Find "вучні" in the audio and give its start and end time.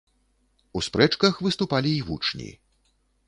2.09-2.49